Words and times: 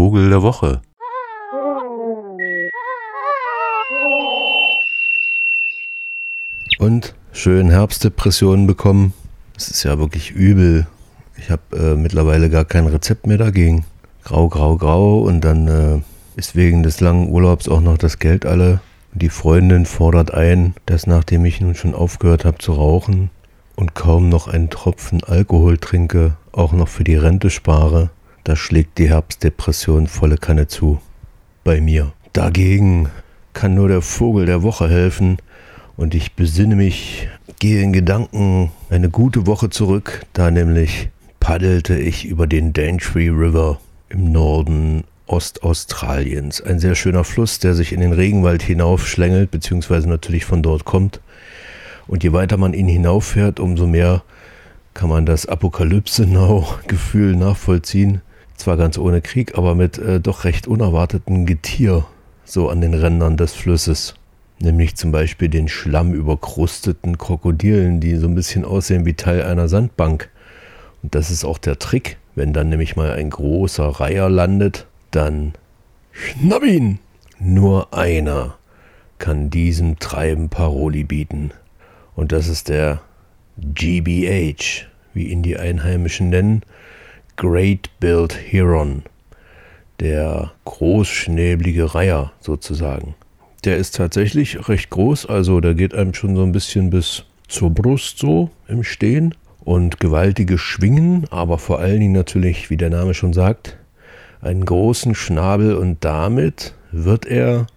Vogel 0.00 0.30
der 0.30 0.40
Woche. 0.40 0.80
Und 6.78 7.14
schön 7.32 7.68
Herbstdepressionen 7.68 8.66
bekommen. 8.66 9.12
Es 9.58 9.68
ist 9.68 9.82
ja 9.82 9.98
wirklich 9.98 10.30
übel. 10.30 10.86
Ich 11.36 11.50
habe 11.50 11.76
äh, 11.76 11.96
mittlerweile 11.96 12.48
gar 12.48 12.64
kein 12.64 12.86
Rezept 12.86 13.26
mehr 13.26 13.36
dagegen. 13.36 13.84
Grau, 14.24 14.48
grau, 14.48 14.78
grau 14.78 15.18
und 15.18 15.42
dann 15.42 15.68
äh, 15.68 16.00
ist 16.34 16.56
wegen 16.56 16.82
des 16.82 17.00
langen 17.00 17.28
Urlaubs 17.28 17.68
auch 17.68 17.82
noch 17.82 17.98
das 17.98 18.18
Geld 18.18 18.46
alle. 18.46 18.80
Die 19.12 19.28
Freundin 19.28 19.84
fordert 19.84 20.32
ein, 20.32 20.74
dass 20.86 21.06
nachdem 21.06 21.44
ich 21.44 21.60
nun 21.60 21.74
schon 21.74 21.94
aufgehört 21.94 22.46
habe 22.46 22.56
zu 22.56 22.72
rauchen 22.72 23.28
und 23.76 23.94
kaum 23.94 24.30
noch 24.30 24.48
einen 24.48 24.70
Tropfen 24.70 25.22
Alkohol 25.22 25.76
trinke, 25.76 26.38
auch 26.52 26.72
noch 26.72 26.88
für 26.88 27.04
die 27.04 27.16
Rente 27.16 27.50
spare. 27.50 28.08
Da 28.44 28.56
schlägt 28.56 28.98
die 28.98 29.08
Herbstdepression 29.08 30.06
volle 30.06 30.36
Kanne 30.36 30.66
zu. 30.66 31.00
Bei 31.64 31.80
mir. 31.80 32.12
Dagegen 32.32 33.08
kann 33.52 33.74
nur 33.74 33.88
der 33.88 34.02
Vogel 34.02 34.46
der 34.46 34.62
Woche 34.62 34.88
helfen 34.88 35.36
und 35.96 36.14
ich 36.14 36.32
besinne 36.32 36.76
mich, 36.76 37.28
gehe 37.58 37.82
in 37.82 37.92
Gedanken 37.92 38.70
eine 38.88 39.10
gute 39.10 39.46
Woche 39.46 39.68
zurück, 39.68 40.24
da 40.32 40.50
nämlich 40.50 41.10
paddelte 41.40 41.98
ich 41.98 42.24
über 42.26 42.46
den 42.46 42.72
Daintree 42.72 43.28
River 43.28 43.80
im 44.08 44.32
Norden 44.32 45.04
Ostaustraliens. 45.26 46.60
Ein 46.60 46.78
sehr 46.80 46.94
schöner 46.94 47.24
Fluss, 47.24 47.58
der 47.58 47.74
sich 47.74 47.92
in 47.92 48.00
den 48.00 48.12
Regenwald 48.12 48.62
hinaufschlängelt, 48.62 49.50
beziehungsweise 49.50 50.08
natürlich 50.08 50.44
von 50.44 50.62
dort 50.62 50.84
kommt. 50.84 51.20
Und 52.06 52.24
je 52.24 52.32
weiter 52.32 52.56
man 52.56 52.74
ihn 52.74 52.88
hinauffährt, 52.88 53.60
umso 53.60 53.86
mehr 53.86 54.22
kann 54.94 55.08
man 55.08 55.26
das 55.26 55.46
Apokalypse-Now-Gefühl 55.46 57.36
nachvollziehen. 57.36 58.22
Zwar 58.60 58.76
ganz 58.76 58.98
ohne 58.98 59.22
Krieg, 59.22 59.56
aber 59.56 59.74
mit 59.74 59.96
äh, 59.96 60.20
doch 60.20 60.44
recht 60.44 60.66
unerwarteten 60.66 61.46
Getier 61.46 62.04
so 62.44 62.68
an 62.68 62.82
den 62.82 62.92
Rändern 62.92 63.38
des 63.38 63.54
Flusses. 63.54 64.16
Nämlich 64.58 64.96
zum 64.96 65.12
Beispiel 65.12 65.48
den 65.48 65.66
schlammüberkrusteten 65.66 67.16
Krokodilen, 67.16 68.00
die 68.00 68.16
so 68.16 68.26
ein 68.26 68.34
bisschen 68.34 68.66
aussehen 68.66 69.06
wie 69.06 69.14
Teil 69.14 69.44
einer 69.44 69.66
Sandbank. 69.66 70.28
Und 71.02 71.14
das 71.14 71.30
ist 71.30 71.42
auch 71.42 71.56
der 71.56 71.78
Trick, 71.78 72.18
wenn 72.34 72.52
dann 72.52 72.68
nämlich 72.68 72.96
mal 72.96 73.12
ein 73.12 73.30
großer 73.30 73.86
Reiher 73.86 74.28
landet, 74.28 74.86
dann 75.10 75.54
schnapp 76.12 76.62
ihn! 76.62 76.98
Nur 77.38 77.94
einer 77.94 78.58
kann 79.18 79.48
diesem 79.48 79.98
Treiben 80.00 80.50
Paroli 80.50 81.04
bieten. 81.04 81.52
Und 82.14 82.32
das 82.32 82.46
ist 82.46 82.68
der 82.68 83.00
GBH, 83.56 84.84
wie 85.14 85.28
ihn 85.28 85.42
die 85.42 85.56
Einheimischen 85.56 86.28
nennen, 86.28 86.62
Great 87.40 87.88
Built 88.00 88.36
Heron, 88.52 89.02
der 89.98 90.52
großschnäblige 90.66 91.94
Reiher 91.94 92.32
sozusagen. 92.38 93.14
Der 93.64 93.78
ist 93.78 93.94
tatsächlich 93.94 94.68
recht 94.68 94.90
groß, 94.90 95.24
also 95.24 95.58
der 95.60 95.72
geht 95.72 95.94
einem 95.94 96.12
schon 96.12 96.36
so 96.36 96.42
ein 96.42 96.52
bisschen 96.52 96.90
bis 96.90 97.24
zur 97.48 97.70
Brust 97.70 98.18
so 98.18 98.50
im 98.68 98.82
Stehen 98.82 99.34
und 99.64 100.00
gewaltige 100.00 100.58
Schwingen, 100.58 101.24
aber 101.30 101.56
vor 101.56 101.78
allen 101.78 102.00
Dingen 102.00 102.12
natürlich, 102.12 102.68
wie 102.68 102.76
der 102.76 102.90
Name 102.90 103.14
schon 103.14 103.32
sagt, 103.32 103.78
einen 104.42 104.66
großen 104.66 105.14
Schnabel 105.14 105.76
und 105.76 106.04
damit 106.04 106.74
wird 106.92 107.24
er 107.24 107.68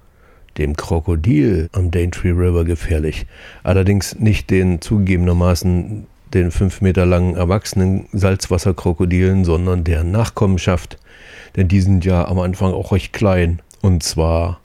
dem 0.57 0.75
Krokodil 0.75 1.69
am 1.71 1.89
Daintree 1.89 2.31
River 2.31 2.65
gefährlich. 2.65 3.27
Allerdings 3.63 4.19
nicht 4.19 4.49
den 4.49 4.81
zugegebenermaßen 4.81 6.05
den 6.33 6.51
fünf 6.51 6.81
Meter 6.81 7.05
langen 7.05 7.35
erwachsenen 7.35 8.07
Salzwasserkrokodilen, 8.11 9.45
sondern 9.45 9.83
deren 9.83 10.11
Nachkommenschaft. 10.11 10.97
Denn 11.55 11.67
die 11.67 11.81
sind 11.81 12.05
ja 12.05 12.27
am 12.27 12.39
Anfang 12.39 12.73
auch 12.73 12.91
recht 12.91 13.13
klein. 13.13 13.61
Und 13.81 14.03
zwar 14.03 14.59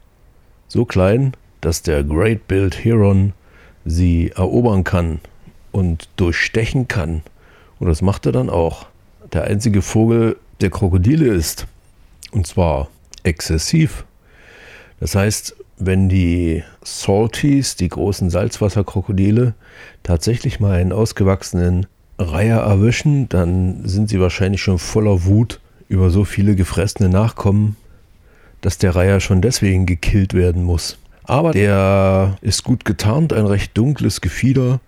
so 0.69 0.85
klein, 0.85 1.33
dass 1.61 1.83
der 1.83 2.05
Great 2.05 2.47
Build 2.49 2.85
Heron 2.85 3.33
sie 3.85 4.33
erobern 4.35 4.85
kann 4.85 5.21
und 5.73 6.09
durchstechen 6.17 6.89
kann. 6.89 7.23
Und 7.79 7.89
das 7.89 8.03
macht 8.03 8.27
er 8.27 8.33
dann 8.33 8.51
auch. 8.51 8.87
Der 9.33 9.45
einzige 9.45 9.83
Vogel, 9.83 10.37
der 10.61 10.71
Krokodile 10.71 11.27
ist. 11.27 11.67
Und 12.31 12.47
zwar 12.47 12.89
exzessiv. 13.23 14.05
Das 15.01 15.15
heißt, 15.15 15.57
wenn 15.79 16.09
die 16.09 16.63
Salties, 16.83 17.77
die 17.77 17.89
großen 17.89 18.31
Salzwasserkrokodile, 18.31 19.55
tatsächlich 20.03 20.61
mal 20.61 20.73
einen 20.73 20.93
ausgewachsenen 20.93 21.87
Reiher 22.19 22.61
erwischen, 22.61 23.29
dann 23.29 23.87
sind 23.87 24.09
sie 24.09 24.21
wahrscheinlich 24.21 24.63
schon 24.63 24.79
voller 24.79 25.25
Wut 25.25 25.61
über 25.89 26.11
so 26.11 26.25
viele 26.25 26.57
gefressene 26.57 27.09
Nachkommen, 27.09 27.77
dass 28.61 28.79
der 28.79 28.97
Reiher 28.97 29.21
schon 29.21 29.41
deswegen 29.41 29.87
gekillt 29.87 30.35
werden 30.35 30.65
muss. 30.65 30.99
Aber 31.25 31.53
der 31.53 32.39
ist 32.41 32.65
gut 32.65 32.85
getarnt, 32.85 33.33
ein 33.33 33.47
recht 33.47 33.77
dunkles 33.77 34.21
Gefieder, 34.21 34.81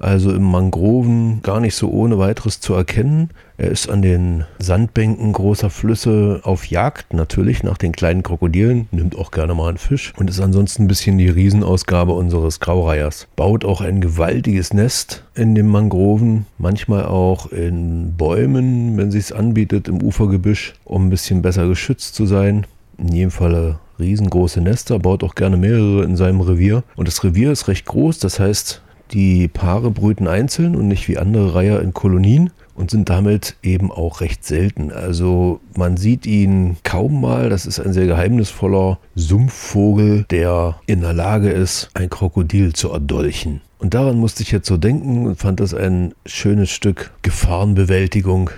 also 0.00 0.32
im 0.32 0.42
Mangroven 0.42 1.40
gar 1.42 1.60
nicht 1.60 1.74
so 1.74 1.90
ohne 1.90 2.18
weiteres 2.18 2.60
zu 2.60 2.74
erkennen. 2.74 3.30
Er 3.58 3.70
ist 3.70 3.90
an 3.90 4.00
den 4.00 4.44
Sandbänken 4.58 5.32
großer 5.32 5.68
Flüsse 5.68 6.40
auf 6.44 6.66
Jagd, 6.66 7.12
natürlich 7.12 7.62
nach 7.62 7.76
den 7.76 7.92
kleinen 7.92 8.22
Krokodilen, 8.22 8.88
nimmt 8.90 9.16
auch 9.16 9.30
gerne 9.30 9.54
mal 9.54 9.68
einen 9.68 9.78
Fisch 9.78 10.12
und 10.16 10.30
ist 10.30 10.40
ansonsten 10.40 10.84
ein 10.84 10.88
bisschen 10.88 11.18
die 11.18 11.28
Riesenausgabe 11.28 12.12
unseres 12.12 12.60
Graureihers. 12.60 13.28
Baut 13.36 13.64
auch 13.64 13.82
ein 13.82 14.00
gewaltiges 14.00 14.72
Nest 14.72 15.24
in 15.34 15.54
den 15.54 15.68
Mangroven, 15.68 16.46
manchmal 16.56 17.04
auch 17.04 17.52
in 17.52 18.14
Bäumen, 18.16 18.96
wenn 18.96 19.10
sie 19.10 19.18
es 19.18 19.32
anbietet, 19.32 19.88
im 19.88 20.02
Ufergebüsch, 20.02 20.74
um 20.84 21.06
ein 21.06 21.10
bisschen 21.10 21.42
besser 21.42 21.68
geschützt 21.68 22.14
zu 22.14 22.24
sein. 22.24 22.66
In 22.96 23.08
jedem 23.08 23.30
Falle 23.30 23.78
riesengroße 23.98 24.60
Nester, 24.62 24.98
baut 24.98 25.22
auch 25.22 25.34
gerne 25.34 25.56
mehrere 25.58 26.04
in 26.04 26.16
seinem 26.16 26.40
Revier. 26.40 26.82
Und 26.96 27.06
das 27.06 27.22
Revier 27.22 27.52
ist 27.52 27.68
recht 27.68 27.86
groß, 27.86 28.18
das 28.18 28.40
heißt, 28.40 28.82
die 29.12 29.48
Paare 29.48 29.90
brüten 29.90 30.28
einzeln 30.28 30.76
und 30.76 30.88
nicht 30.88 31.08
wie 31.08 31.18
andere 31.18 31.54
Reiher 31.54 31.80
in 31.80 31.94
Kolonien 31.94 32.50
und 32.74 32.90
sind 32.90 33.10
damit 33.10 33.56
eben 33.62 33.90
auch 33.90 34.20
recht 34.20 34.44
selten. 34.44 34.90
Also 34.90 35.60
man 35.76 35.96
sieht 35.96 36.26
ihn 36.26 36.76
kaum 36.82 37.20
mal. 37.20 37.50
Das 37.50 37.66
ist 37.66 37.78
ein 37.80 37.92
sehr 37.92 38.06
geheimnisvoller 38.06 38.98
Sumpfvogel, 39.14 40.24
der 40.30 40.80
in 40.86 41.00
der 41.02 41.12
Lage 41.12 41.50
ist, 41.50 41.90
ein 41.94 42.08
Krokodil 42.08 42.72
zu 42.72 42.90
erdolchen. 42.90 43.60
Und 43.78 43.94
daran 43.94 44.18
musste 44.18 44.42
ich 44.42 44.50
jetzt 44.50 44.68
so 44.68 44.76
denken 44.76 45.26
und 45.26 45.36
fand 45.36 45.60
das 45.60 45.74
ein 45.74 46.14
schönes 46.26 46.70
Stück 46.70 47.12
Gefahrenbewältigung. 47.22 48.50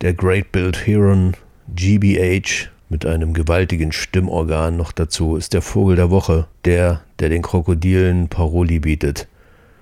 Der 0.00 0.14
Great 0.14 0.52
Build 0.52 0.86
Heron 0.86 1.34
GBH 1.74 2.68
mit 2.88 3.04
einem 3.04 3.34
gewaltigen 3.34 3.92
Stimmorgan 3.92 4.76
noch 4.76 4.92
dazu 4.92 5.36
ist 5.36 5.52
der 5.52 5.62
Vogel 5.62 5.96
der 5.96 6.10
Woche, 6.10 6.46
der, 6.64 7.02
der 7.18 7.28
den 7.28 7.42
Krokodilen 7.42 8.28
Paroli 8.28 8.78
bietet. 8.78 9.28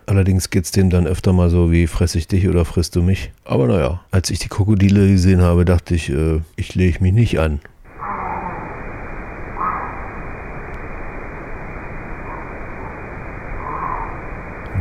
Allerdings 0.08 0.50
geht 0.50 0.64
es 0.64 0.70
dem 0.70 0.88
dann 0.88 1.08
öfter 1.08 1.32
mal 1.32 1.50
so 1.50 1.72
wie 1.72 1.88
fress 1.88 2.14
ich 2.14 2.28
dich 2.28 2.48
oder 2.48 2.64
frisst 2.64 2.94
du 2.94 3.02
mich. 3.02 3.32
Aber 3.44 3.66
naja, 3.66 4.00
als 4.12 4.30
ich 4.30 4.38
die 4.38 4.48
Krokodile 4.48 5.08
gesehen 5.08 5.42
habe, 5.42 5.64
dachte 5.64 5.96
ich, 5.96 6.10
äh, 6.10 6.40
ich 6.54 6.76
lege 6.76 7.02
mich 7.02 7.12
nicht 7.12 7.40
an. 7.40 7.60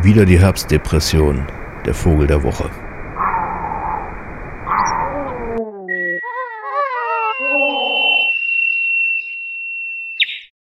Wieder 0.04 0.28
die 0.28 0.40
Herbstdepression, 0.40 1.48
der 1.88 1.96
Vogel 1.96 2.28
der 2.28 2.44
Woche. 2.44 2.70